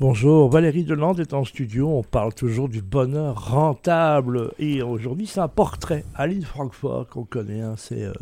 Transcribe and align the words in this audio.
Bonjour, 0.00 0.48
Valérie 0.48 0.84
Delande 0.84 1.20
est 1.20 1.34
en 1.34 1.44
studio. 1.44 1.86
On 1.90 2.02
parle 2.02 2.32
toujours 2.32 2.70
du 2.70 2.80
bonheur 2.80 3.50
rentable. 3.50 4.50
Et 4.58 4.80
aujourd'hui, 4.80 5.26
c'est 5.26 5.40
un 5.40 5.48
portrait. 5.48 6.06
Aline 6.14 6.42
Francfort, 6.42 7.06
qu'on 7.06 7.24
connaît, 7.24 7.60
hein, 7.60 7.74
c'est 7.76 8.04
euh, 8.04 8.12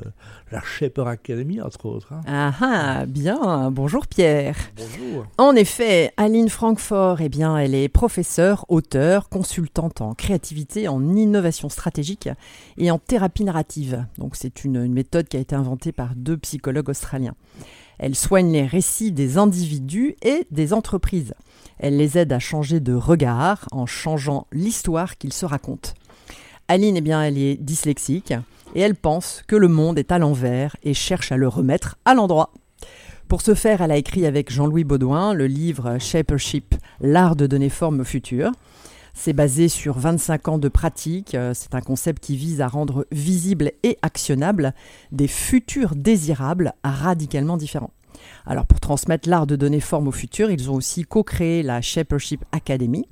la 0.50 0.60
Shaper 0.60 1.06
Academy, 1.06 1.60
entre 1.60 1.86
autres. 1.86 2.12
hein. 2.12 2.22
Ah 2.26 2.52
ah, 2.60 3.06
bien. 3.06 3.70
Bonjour 3.70 4.08
Pierre. 4.08 4.56
Bonjour. 4.76 5.26
En 5.38 5.54
effet, 5.54 6.10
Aline 6.16 6.48
Francfort, 6.48 7.20
eh 7.20 7.28
bien, 7.28 7.56
elle 7.56 7.76
est 7.76 7.88
professeure, 7.88 8.66
auteure, 8.68 9.28
consultante 9.28 10.00
en 10.00 10.14
créativité, 10.14 10.88
en 10.88 11.14
innovation 11.14 11.68
stratégique 11.68 12.28
et 12.76 12.90
en 12.90 12.98
thérapie 12.98 13.44
narrative. 13.44 14.04
Donc, 14.18 14.34
c'est 14.34 14.64
une, 14.64 14.82
une 14.84 14.92
méthode 14.94 15.28
qui 15.28 15.36
a 15.36 15.40
été 15.40 15.54
inventée 15.54 15.92
par 15.92 16.16
deux 16.16 16.38
psychologues 16.38 16.88
australiens. 16.88 17.36
Elle 17.98 18.14
soigne 18.14 18.52
les 18.52 18.66
récits 18.66 19.12
des 19.12 19.38
individus 19.38 20.16
et 20.22 20.46
des 20.50 20.72
entreprises. 20.72 21.34
Elle 21.78 21.96
les 21.96 22.18
aide 22.18 22.32
à 22.32 22.38
changer 22.38 22.80
de 22.80 22.94
regard 22.94 23.66
en 23.70 23.86
changeant 23.86 24.46
l'histoire 24.52 25.16
qu'ils 25.16 25.32
se 25.32 25.46
racontent. 25.46 25.90
Aline, 26.68 26.96
eh 26.96 27.00
bien, 27.00 27.22
elle 27.22 27.38
est 27.38 27.56
dyslexique 27.56 28.34
et 28.74 28.80
elle 28.80 28.94
pense 28.94 29.42
que 29.46 29.56
le 29.56 29.68
monde 29.68 29.98
est 29.98 30.12
à 30.12 30.18
l'envers 30.18 30.76
et 30.82 30.94
cherche 30.94 31.32
à 31.32 31.36
le 31.36 31.48
remettre 31.48 31.96
à 32.04 32.14
l'endroit. 32.14 32.52
Pour 33.28 33.42
ce 33.42 33.54
faire, 33.54 33.82
elle 33.82 33.92
a 33.92 33.96
écrit 33.96 34.26
avec 34.26 34.50
Jean-Louis 34.50 34.84
Baudouin 34.84 35.34
le 35.34 35.46
livre 35.46 35.98
Shapership, 35.98 36.74
l'art 37.00 37.36
de 37.36 37.46
donner 37.46 37.68
forme 37.68 38.00
au 38.00 38.04
futur. 38.04 38.52
C'est 39.20 39.32
basé 39.32 39.66
sur 39.66 39.98
25 39.98 40.46
ans 40.46 40.58
de 40.58 40.68
pratique. 40.68 41.34
Euh, 41.34 41.52
C'est 41.52 41.74
un 41.74 41.80
concept 41.80 42.22
qui 42.22 42.36
vise 42.36 42.60
à 42.60 42.68
rendre 42.68 43.04
visibles 43.10 43.72
et 43.82 43.98
actionnables 44.00 44.74
des 45.10 45.26
futurs 45.26 45.96
désirables 45.96 46.72
radicalement 46.84 47.56
différents. 47.56 47.90
Alors 48.46 48.64
pour 48.64 48.78
transmettre 48.78 49.28
l'art 49.28 49.48
de 49.48 49.56
donner 49.56 49.80
forme 49.80 50.06
au 50.06 50.12
futur, 50.12 50.52
ils 50.52 50.70
ont 50.70 50.74
aussi 50.74 51.02
co-créé 51.02 51.64
la 51.64 51.82
Shapership 51.82 52.44
Academy, 52.52 53.08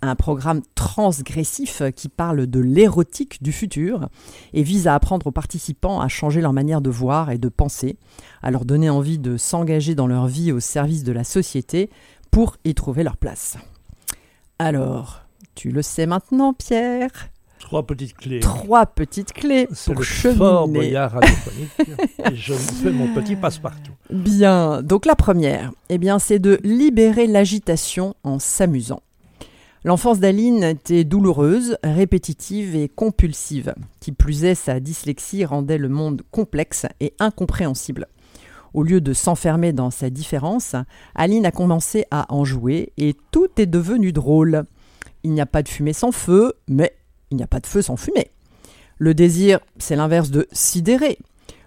un 0.00 0.14
programme 0.14 0.62
transgressif 0.76 1.82
qui 1.96 2.08
parle 2.08 2.46
de 2.46 2.60
l'érotique 2.60 3.42
du 3.42 3.50
futur 3.50 4.08
et 4.52 4.62
vise 4.62 4.86
à 4.86 4.94
apprendre 4.94 5.26
aux 5.26 5.32
participants 5.32 6.00
à 6.00 6.06
changer 6.06 6.40
leur 6.40 6.52
manière 6.52 6.80
de 6.80 6.90
voir 6.90 7.32
et 7.32 7.38
de 7.38 7.48
penser, 7.48 7.96
à 8.42 8.52
leur 8.52 8.64
donner 8.64 8.90
envie 8.90 9.18
de 9.18 9.36
s'engager 9.36 9.96
dans 9.96 10.06
leur 10.06 10.28
vie 10.28 10.52
au 10.52 10.60
service 10.60 11.02
de 11.02 11.12
la 11.12 11.24
société 11.24 11.90
pour 12.30 12.56
y 12.64 12.74
trouver 12.74 13.02
leur 13.02 13.16
place. 13.16 13.58
Alors, 14.60 15.27
tu 15.54 15.70
le 15.70 15.82
sais 15.82 16.06
maintenant, 16.06 16.52
Pierre 16.52 17.10
Trois 17.58 17.86
petites 17.86 18.14
clés. 18.14 18.40
Trois 18.40 18.86
petites 18.86 19.32
clés 19.32 19.66
pour 19.66 19.94
le 19.96 20.02
fort 20.02 20.66
cheminer. 20.66 20.78
boyard 20.78 21.12
radiophonique. 21.14 21.70
et 22.30 22.36
je 22.36 22.54
fais 22.54 22.90
mon 22.90 23.12
petit 23.14 23.36
passe-partout. 23.36 23.92
Bien, 24.10 24.80
donc 24.82 25.04
la 25.06 25.16
première, 25.16 25.72
eh 25.88 25.98
bien, 25.98 26.18
c'est 26.18 26.38
de 26.38 26.60
libérer 26.62 27.26
l'agitation 27.26 28.14
en 28.22 28.38
s'amusant. 28.38 29.02
L'enfance 29.84 30.18
d'Aline 30.18 30.64
était 30.64 31.04
douloureuse, 31.04 31.78
répétitive 31.82 32.74
et 32.74 32.88
compulsive. 32.88 33.74
Qui 34.00 34.12
plus 34.12 34.44
est, 34.44 34.54
sa 34.54 34.80
dyslexie 34.80 35.44
rendait 35.44 35.78
le 35.78 35.88
monde 35.88 36.22
complexe 36.30 36.86
et 37.00 37.14
incompréhensible. 37.18 38.06
Au 38.74 38.82
lieu 38.82 39.00
de 39.00 39.12
s'enfermer 39.12 39.72
dans 39.72 39.90
sa 39.90 40.10
différence, 40.10 40.74
Aline 41.14 41.46
a 41.46 41.50
commencé 41.50 42.04
à 42.10 42.32
en 42.32 42.44
jouer 42.44 42.92
et 42.98 43.16
tout 43.30 43.48
est 43.56 43.66
devenu 43.66 44.12
drôle. 44.12 44.64
Il 45.22 45.32
n'y 45.32 45.40
a 45.40 45.46
pas 45.46 45.62
de 45.62 45.68
fumée 45.68 45.92
sans 45.92 46.12
feu, 46.12 46.54
mais 46.68 46.94
il 47.30 47.36
n'y 47.36 47.42
a 47.42 47.48
pas 47.48 47.60
de 47.60 47.66
feu 47.66 47.82
sans 47.82 47.96
fumée. 47.96 48.30
Le 48.98 49.14
désir, 49.14 49.60
c'est 49.78 49.96
l'inverse 49.96 50.30
de 50.30 50.48
sidérer. 50.52 51.18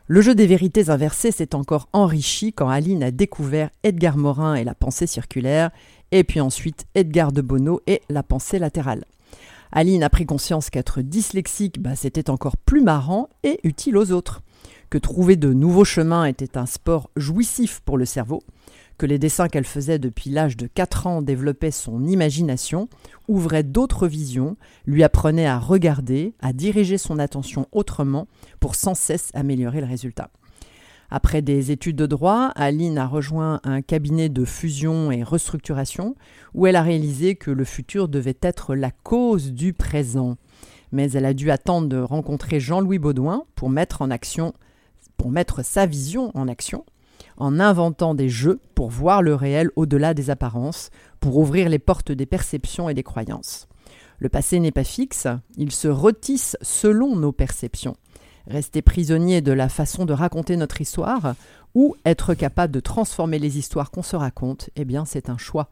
Le 0.08 0.22
jeu 0.22 0.36
des 0.36 0.48
vérités 0.48 0.90
inversées 0.90 1.32
s'est 1.32 1.56
encore 1.56 1.88
enrichi 1.94 2.52
quand 2.52 2.68
Aline 2.68 3.04
a 3.04 3.12
découvert 3.12 3.70
Edgar 3.84 4.18
Morin 4.18 4.56
et 4.56 4.66
la 4.66 4.76
pensée 4.76 5.08
circulaire, 5.08 5.72
et 6.12 6.26
puis 6.26 6.42
ensuite 6.42 6.86
Edgar 6.96 7.32
de 7.32 7.42
Bono 7.42 7.82
et 7.88 8.02
la 8.10 8.24
pensée 8.24 8.60
latérale. 8.60 9.06
Aline 9.72 10.04
a 10.04 10.10
pris 10.10 10.26
conscience 10.26 10.70
qu'être 10.70 11.02
dyslexique, 11.02 11.82
bah, 11.82 11.96
c'était 11.96 12.30
encore 12.30 12.58
plus 12.58 12.82
marrant 12.82 13.30
et 13.44 13.62
utile 13.64 13.96
aux 13.96 14.12
autres, 14.12 14.42
que 14.90 14.98
trouver 14.98 15.38
de 15.38 15.54
nouveaux 15.54 15.86
chemins 15.86 16.26
était 16.26 16.58
un 16.58 16.66
sport 16.66 17.10
jouissif 17.16 17.80
pour 17.86 17.98
le 17.98 18.04
cerveau, 18.04 18.44
que 18.98 19.06
les 19.06 19.20
dessins 19.20 19.48
qu'elle 19.48 19.66
faisait 19.66 20.00
depuis 20.00 20.30
l'âge 20.30 20.58
de 20.58 20.68
4 20.68 21.08
ans 21.08 21.22
développaient 21.22 21.72
son 21.72 22.06
imagination, 22.06 22.88
ouvraient 23.28 23.64
d'autres 23.64 24.08
visions, 24.08 24.58
lui 24.86 25.04
apprenaient 25.04 25.48
à 25.48 25.60
regarder, 25.60 26.34
à 26.42 26.54
diriger 26.54 26.98
son 26.98 27.20
attention 27.20 27.68
autrement 27.72 28.28
pour 28.60 28.76
sans 28.76 28.96
cesse 28.96 29.32
améliorer 29.34 29.82
le 29.82 29.88
résultat. 29.88 30.30
Après 31.14 31.42
des 31.42 31.72
études 31.72 31.98
de 31.98 32.06
droit, 32.06 32.54
Aline 32.56 32.98
a 32.98 33.06
rejoint 33.06 33.60
un 33.66 33.82
cabinet 33.82 34.30
de 34.30 34.46
fusion 34.46 35.12
et 35.12 35.24
restructuration 35.24 36.16
où 36.54 36.68
elle 36.68 36.78
a 36.78 36.82
réalisé 36.82 37.36
que 37.36 37.52
le 37.52 37.66
futur 37.66 38.08
devait 38.08 38.38
être 38.42 38.76
la 38.76 38.92
cause 38.92 39.52
du 39.52 39.74
présent. 39.74 40.38
Mais 40.94 41.12
elle 41.12 41.26
a 41.26 41.34
dû 41.34 41.52
attendre 41.52 41.90
de 41.90 41.98
rencontrer 41.98 42.62
Jean-Louis 42.62 42.98
Baudouin 42.98 43.44
pour 43.56 43.70
mettre 43.70 44.08
pour 45.18 45.32
mettre 45.32 45.66
sa 45.66 45.86
vision 45.86 46.32
en 46.34 46.48
action 46.48 46.86
en 47.42 47.60
inventant 47.60 48.14
des 48.14 48.30
jeux 48.30 48.60
pour 48.76 48.92
voir 48.92 49.24
le 49.24 49.34
réel 49.34 49.72
au-delà 49.76 50.14
des 50.14 50.30
apparences, 50.30 50.92
pour 51.20 51.38
ouvrir 51.38 51.70
les 51.70 51.80
portes 51.80 52.12
des 52.12 52.28
perceptions 52.28 52.88
et 52.88 52.94
des 52.94 53.02
croyances. 53.02 53.68
Le 54.20 54.30
passé 54.30 54.60
n'est 54.60 54.72
pas 54.72 54.84
fixe, 54.84 55.26
il 55.58 55.72
se 55.72 55.88
retisse 55.88 56.56
selon 56.62 57.16
nos 57.16 57.32
perceptions. 57.32 57.98
Rester 58.46 58.84
prisonnier 58.84 59.42
de 59.42 59.52
la 59.52 59.70
façon 59.70 60.06
de 60.06 60.14
raconter 60.14 60.56
notre 60.56 60.82
histoire 60.82 61.34
ou 61.74 61.96
être 62.06 62.36
capable 62.36 62.74
de 62.74 62.80
transformer 62.80 63.40
les 63.40 63.58
histoires 63.58 63.90
qu'on 63.90 64.04
se 64.04 64.16
raconte, 64.16 64.70
eh 64.76 64.86
bien 64.86 65.06
c'est 65.06 65.30
un 65.30 65.38
choix. 65.40 65.70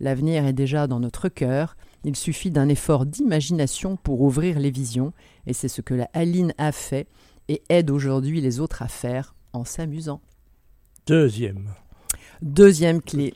L'avenir 0.00 0.44
est 0.44 0.52
déjà 0.52 0.88
dans 0.88 0.98
notre 0.98 1.28
cœur, 1.28 1.76
il 2.02 2.16
suffit 2.16 2.50
d'un 2.50 2.68
effort 2.68 3.06
d'imagination 3.06 3.96
pour 3.96 4.22
ouvrir 4.22 4.58
les 4.58 4.72
visions, 4.72 5.12
et 5.46 5.52
c'est 5.52 5.68
ce 5.68 5.82
que 5.82 5.94
la 5.94 6.10
Aline 6.14 6.52
a 6.58 6.72
fait 6.72 7.06
et 7.46 7.62
aide 7.68 7.92
aujourd'hui 7.92 8.40
les 8.40 8.58
autres 8.58 8.82
à 8.82 8.88
faire 8.88 9.36
en 9.52 9.64
s'amusant. 9.64 10.20
Deuxième. 11.08 11.74
Deuxième 12.42 13.02
clé, 13.02 13.34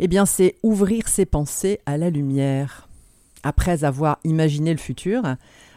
eh 0.00 0.08
bien 0.08 0.26
c'est 0.26 0.56
ouvrir 0.64 1.06
ses 1.06 1.26
pensées 1.26 1.78
à 1.86 1.96
la 1.96 2.10
lumière. 2.10 2.88
Après 3.44 3.84
avoir 3.84 4.18
imaginé 4.24 4.72
le 4.72 4.80
futur, 4.80 5.22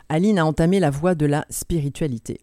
Aline 0.09 0.39
a 0.39 0.45
entamé 0.47 0.79
la 0.79 0.89
voie 0.89 1.13
de 1.13 1.27
la 1.27 1.45
spiritualité. 1.51 2.41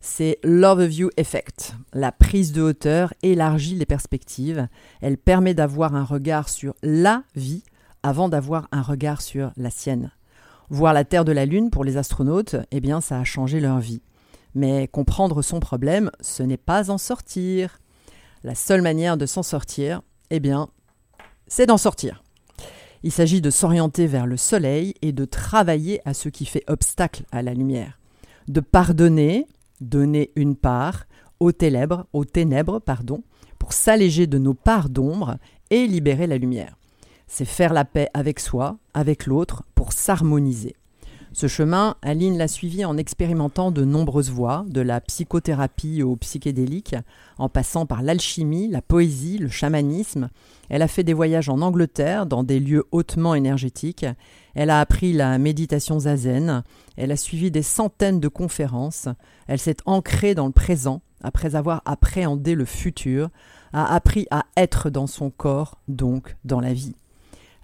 C'est 0.00 0.38
Love 0.44 0.92
You 0.92 1.10
Effect. 1.16 1.74
La 1.94 2.12
prise 2.12 2.52
de 2.52 2.62
hauteur 2.62 3.12
élargit 3.24 3.74
les 3.74 3.86
perspectives. 3.86 4.68
Elle 5.00 5.18
permet 5.18 5.54
d'avoir 5.54 5.96
un 5.96 6.04
regard 6.04 6.48
sur 6.48 6.74
la 6.84 7.24
vie 7.34 7.64
avant 8.04 8.28
d'avoir 8.28 8.68
un 8.70 8.82
regard 8.82 9.20
sur 9.20 9.50
la 9.56 9.70
sienne. 9.70 10.12
Voir 10.70 10.92
la 10.92 11.04
Terre 11.04 11.24
de 11.24 11.32
la 11.32 11.44
Lune 11.44 11.70
pour 11.70 11.82
les 11.82 11.96
astronautes, 11.96 12.54
eh 12.70 12.78
bien 12.78 13.00
ça 13.00 13.18
a 13.18 13.24
changé 13.24 13.58
leur 13.58 13.80
vie. 13.80 14.00
Mais 14.54 14.86
comprendre 14.86 15.42
son 15.42 15.58
problème, 15.58 16.12
ce 16.20 16.44
n'est 16.44 16.56
pas 16.56 16.88
en 16.88 16.98
sortir. 16.98 17.80
La 18.44 18.56
seule 18.56 18.82
manière 18.82 19.16
de 19.16 19.24
s'en 19.24 19.44
sortir, 19.44 20.02
eh 20.30 20.40
bien, 20.40 20.68
c'est 21.46 21.66
d'en 21.66 21.78
sortir. 21.78 22.24
Il 23.04 23.12
s'agit 23.12 23.40
de 23.40 23.50
s'orienter 23.50 24.08
vers 24.08 24.26
le 24.26 24.36
soleil 24.36 24.94
et 25.00 25.12
de 25.12 25.24
travailler 25.24 26.00
à 26.04 26.12
ce 26.12 26.28
qui 26.28 26.44
fait 26.44 26.64
obstacle 26.66 27.22
à 27.30 27.42
la 27.42 27.54
lumière. 27.54 28.00
De 28.48 28.60
pardonner, 28.60 29.46
donner 29.80 30.32
une 30.34 30.56
part 30.56 31.04
aux 31.38 31.52
ténèbres, 31.52 32.06
aux 32.12 32.24
ténèbres 32.24 32.80
pardon, 32.80 33.22
pour 33.60 33.72
s'alléger 33.72 34.26
de 34.26 34.38
nos 34.38 34.54
parts 34.54 34.88
d'ombre 34.88 35.36
et 35.70 35.86
libérer 35.86 36.26
la 36.26 36.38
lumière. 36.38 36.76
C'est 37.28 37.44
faire 37.44 37.72
la 37.72 37.84
paix 37.84 38.08
avec 38.12 38.40
soi, 38.40 38.76
avec 38.92 39.26
l'autre, 39.26 39.62
pour 39.76 39.92
s'harmoniser. 39.92 40.74
Ce 41.34 41.46
chemin, 41.46 41.96
Aline 42.02 42.36
l'a 42.36 42.46
suivi 42.46 42.84
en 42.84 42.98
expérimentant 42.98 43.70
de 43.70 43.86
nombreuses 43.86 44.30
voies, 44.30 44.66
de 44.68 44.82
la 44.82 45.00
psychothérapie 45.00 46.02
au 46.02 46.14
psychédélique, 46.16 46.94
en 47.38 47.48
passant 47.48 47.86
par 47.86 48.02
l'alchimie, 48.02 48.68
la 48.68 48.82
poésie, 48.82 49.38
le 49.38 49.48
chamanisme. 49.48 50.28
Elle 50.68 50.82
a 50.82 50.88
fait 50.88 51.04
des 51.04 51.14
voyages 51.14 51.48
en 51.48 51.62
Angleterre, 51.62 52.26
dans 52.26 52.44
des 52.44 52.60
lieux 52.60 52.84
hautement 52.92 53.34
énergétiques. 53.34 54.04
Elle 54.54 54.68
a 54.68 54.78
appris 54.78 55.14
la 55.14 55.38
méditation 55.38 56.00
zazen. 56.00 56.64
Elle 56.98 57.12
a 57.12 57.16
suivi 57.16 57.50
des 57.50 57.62
centaines 57.62 58.20
de 58.20 58.28
conférences. 58.28 59.08
Elle 59.48 59.58
s'est 59.58 59.78
ancrée 59.86 60.34
dans 60.34 60.46
le 60.46 60.52
présent, 60.52 61.00
après 61.22 61.54
avoir 61.54 61.80
appréhendé 61.86 62.54
le 62.54 62.66
futur, 62.66 63.30
a 63.72 63.94
appris 63.94 64.26
à 64.30 64.44
être 64.58 64.90
dans 64.90 65.06
son 65.06 65.30
corps, 65.30 65.78
donc 65.88 66.36
dans 66.44 66.60
la 66.60 66.74
vie. 66.74 66.94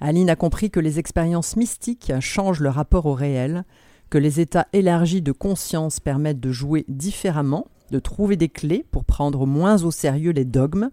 Aline 0.00 0.30
a 0.30 0.36
compris 0.36 0.70
que 0.70 0.80
les 0.80 0.98
expériences 0.98 1.56
mystiques 1.56 2.12
changent 2.20 2.60
le 2.60 2.68
rapport 2.68 3.06
au 3.06 3.14
réel, 3.14 3.64
que 4.10 4.18
les 4.18 4.40
états 4.40 4.68
élargis 4.72 5.22
de 5.22 5.32
conscience 5.32 6.00
permettent 6.00 6.40
de 6.40 6.52
jouer 6.52 6.84
différemment, 6.88 7.66
de 7.90 7.98
trouver 7.98 8.36
des 8.36 8.48
clés 8.48 8.84
pour 8.90 9.04
prendre 9.04 9.46
moins 9.46 9.82
au 9.82 9.90
sérieux 9.90 10.32
les 10.32 10.44
dogmes, 10.44 10.90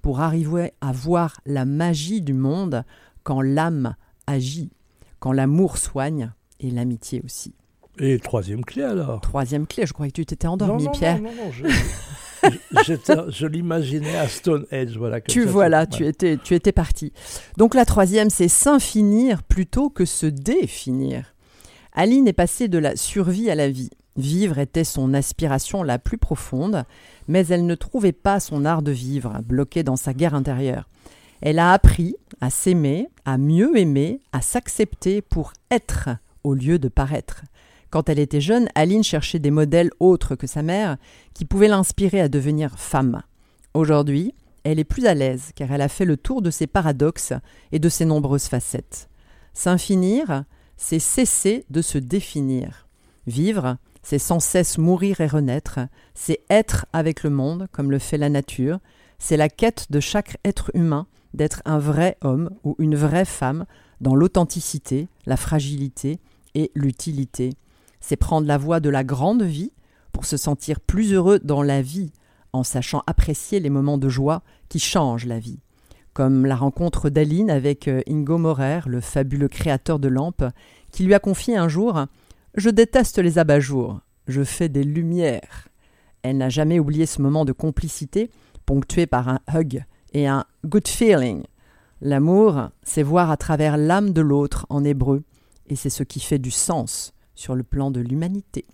pour 0.00 0.20
arriver 0.20 0.72
à 0.80 0.92
voir 0.92 1.40
la 1.46 1.64
magie 1.64 2.20
du 2.20 2.34
monde 2.34 2.84
quand 3.22 3.40
l'âme 3.40 3.94
agit, 4.26 4.70
quand 5.20 5.32
l'amour 5.32 5.78
soigne 5.78 6.32
et 6.60 6.70
l'amitié 6.70 7.22
aussi. 7.24 7.54
Et 7.98 8.18
troisième 8.18 8.64
clé 8.64 8.82
alors? 8.82 9.20
Troisième 9.20 9.66
clé, 9.66 9.86
je 9.86 9.92
croyais 9.92 10.10
que 10.10 10.16
tu 10.16 10.26
t'étais 10.26 10.48
endormi, 10.48 10.84
non, 10.84 10.90
non, 10.90 10.98
Pierre. 10.98 11.20
Non, 11.20 11.30
non, 11.30 11.44
non, 11.46 11.52
je, 11.52 11.64
je 12.84 13.46
l'imaginais 13.46 14.16
à 14.16 14.28
Stone 14.28 14.66
Age, 14.70 14.96
voilà. 14.96 15.20
Tu 15.20 15.44
voilà, 15.44 15.86
tu 15.86 16.06
étais, 16.06 16.36
tu 16.36 16.54
étais 16.54 16.72
parti. 16.72 17.12
Donc 17.56 17.74
la 17.74 17.84
troisième, 17.84 18.30
c'est 18.30 18.48
s'infinir 18.48 19.42
plutôt 19.42 19.90
que 19.90 20.04
se 20.04 20.26
définir. 20.26 21.34
Aline 21.92 22.28
est 22.28 22.32
passée 22.32 22.68
de 22.68 22.78
la 22.78 22.96
survie 22.96 23.50
à 23.50 23.54
la 23.54 23.68
vie. 23.68 23.90
Vivre 24.16 24.58
était 24.58 24.84
son 24.84 25.14
aspiration 25.14 25.82
la 25.82 25.98
plus 25.98 26.18
profonde, 26.18 26.84
mais 27.28 27.46
elle 27.46 27.66
ne 27.66 27.74
trouvait 27.74 28.12
pas 28.12 28.40
son 28.40 28.64
art 28.64 28.82
de 28.82 28.92
vivre, 28.92 29.40
bloqué 29.44 29.82
dans 29.82 29.96
sa 29.96 30.12
guerre 30.12 30.34
intérieure. 30.34 30.88
Elle 31.40 31.58
a 31.58 31.72
appris 31.72 32.16
à 32.40 32.50
s'aimer, 32.50 33.08
à 33.24 33.38
mieux 33.38 33.76
aimer, 33.76 34.20
à 34.32 34.40
s'accepter 34.42 35.22
pour 35.22 35.52
être 35.70 36.10
au 36.44 36.54
lieu 36.54 36.78
de 36.78 36.88
paraître. 36.88 37.42
Quand 37.92 38.08
elle 38.08 38.18
était 38.18 38.40
jeune, 38.40 38.70
Aline 38.74 39.04
cherchait 39.04 39.38
des 39.38 39.50
modèles 39.50 39.90
autres 40.00 40.34
que 40.34 40.46
sa 40.46 40.62
mère 40.62 40.96
qui 41.34 41.44
pouvaient 41.44 41.68
l'inspirer 41.68 42.22
à 42.22 42.30
devenir 42.30 42.78
femme. 42.78 43.22
Aujourd'hui, 43.74 44.34
elle 44.64 44.78
est 44.78 44.84
plus 44.84 45.04
à 45.04 45.12
l'aise 45.12 45.50
car 45.54 45.70
elle 45.70 45.82
a 45.82 45.90
fait 45.90 46.06
le 46.06 46.16
tour 46.16 46.40
de 46.40 46.50
ses 46.50 46.66
paradoxes 46.66 47.34
et 47.70 47.78
de 47.78 47.90
ses 47.90 48.06
nombreuses 48.06 48.46
facettes. 48.46 49.10
S'infinir, 49.52 50.44
c'est 50.78 50.98
cesser 50.98 51.66
de 51.68 51.82
se 51.82 51.98
définir. 51.98 52.88
Vivre, 53.26 53.76
c'est 54.02 54.18
sans 54.18 54.40
cesse 54.40 54.78
mourir 54.78 55.20
et 55.20 55.26
renaître, 55.26 55.78
c'est 56.14 56.40
être 56.48 56.86
avec 56.94 57.22
le 57.22 57.28
monde 57.28 57.68
comme 57.72 57.90
le 57.90 57.98
fait 57.98 58.16
la 58.16 58.30
nature, 58.30 58.78
c'est 59.18 59.36
la 59.36 59.50
quête 59.50 59.88
de 59.90 60.00
chaque 60.00 60.38
être 60.46 60.70
humain 60.72 61.06
d'être 61.34 61.60
un 61.66 61.78
vrai 61.78 62.16
homme 62.22 62.52
ou 62.64 62.74
une 62.78 62.96
vraie 62.96 63.26
femme 63.26 63.66
dans 64.00 64.14
l'authenticité, 64.14 65.08
la 65.26 65.36
fragilité 65.36 66.20
et 66.54 66.70
l'utilité. 66.74 67.54
C'est 68.02 68.16
prendre 68.16 68.48
la 68.48 68.58
voie 68.58 68.80
de 68.80 68.90
la 68.90 69.04
grande 69.04 69.44
vie 69.44 69.72
pour 70.10 70.26
se 70.26 70.36
sentir 70.36 70.80
plus 70.80 71.12
heureux 71.14 71.38
dans 71.38 71.62
la 71.62 71.80
vie, 71.80 72.12
en 72.52 72.64
sachant 72.64 73.02
apprécier 73.06 73.60
les 73.60 73.70
moments 73.70 73.96
de 73.96 74.08
joie 74.08 74.42
qui 74.68 74.80
changent 74.80 75.24
la 75.24 75.38
vie. 75.38 75.60
Comme 76.12 76.44
la 76.44 76.56
rencontre 76.56 77.08
d'Aline 77.08 77.48
avec 77.48 77.88
euh, 77.88 78.02
Ingo 78.08 78.36
Morer, 78.36 78.80
le 78.86 79.00
fabuleux 79.00 79.48
créateur 79.48 80.00
de 80.00 80.08
lampes, 80.08 80.44
qui 80.90 81.04
lui 81.04 81.14
a 81.14 81.20
confié 81.20 81.56
un 81.56 81.68
jour 81.68 82.04
Je 82.54 82.68
déteste 82.68 83.18
les 83.18 83.38
abat-jours, 83.38 84.00
je 84.26 84.42
fais 84.42 84.68
des 84.68 84.84
lumières. 84.84 85.68
Elle 86.22 86.38
n'a 86.38 86.50
jamais 86.50 86.80
oublié 86.80 87.06
ce 87.06 87.22
moment 87.22 87.44
de 87.44 87.52
complicité, 87.52 88.30
ponctué 88.66 89.06
par 89.06 89.28
un 89.28 89.38
hug 89.54 89.84
et 90.12 90.26
un 90.26 90.44
good 90.66 90.88
feeling. 90.88 91.44
L'amour, 92.00 92.68
c'est 92.82 93.04
voir 93.04 93.30
à 93.30 93.36
travers 93.36 93.76
l'âme 93.76 94.10
de 94.10 94.20
l'autre 94.20 94.66
en 94.70 94.84
hébreu, 94.84 95.22
et 95.68 95.76
c'est 95.76 95.88
ce 95.88 96.02
qui 96.02 96.18
fait 96.18 96.40
du 96.40 96.50
sens 96.50 97.14
sur 97.34 97.54
le 97.54 97.62
plan 97.62 97.90
de 97.90 98.00
l'humanité. 98.00 98.64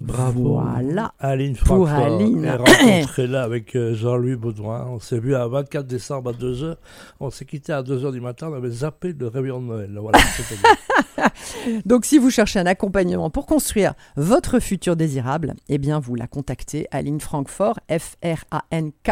Bravo. 0.00 0.60
Voilà. 0.60 1.14
Aline 1.20 1.56
Pour 1.56 1.88
Aline. 1.88 2.44
est 2.44 2.56
rencontrée 2.56 3.26
là 3.28 3.44
avec 3.44 3.76
euh, 3.76 3.94
Jean-Louis 3.94 4.34
Baudouin. 4.34 4.86
On 4.88 4.98
s'est 4.98 5.20
vu 5.20 5.36
à 5.36 5.46
24 5.46 5.86
décembre 5.86 6.30
à 6.30 6.32
2h. 6.32 6.76
On 7.20 7.30
s'est 7.30 7.44
quitté 7.44 7.72
à 7.72 7.82
2h 7.82 8.10
du 8.10 8.20
matin. 8.20 8.48
On 8.50 8.54
avait 8.54 8.70
zappé 8.70 9.12
le 9.12 9.28
réveillon 9.28 9.60
de 9.60 9.66
Noël. 9.66 9.96
Voilà. 10.00 10.18
Donc 11.86 12.04
si 12.04 12.18
vous 12.18 12.30
cherchez 12.30 12.58
un 12.58 12.66
accompagnement 12.66 13.30
pour 13.30 13.46
construire 13.46 13.94
votre 14.16 14.58
futur 14.58 14.96
désirable, 14.96 15.54
eh 15.68 15.78
bien 15.78 16.00
vous 16.00 16.16
la 16.16 16.26
contactez 16.26 16.88
Aline 16.90 17.20
Francfort, 17.20 17.78
F-R-A-N-K. 17.88 19.10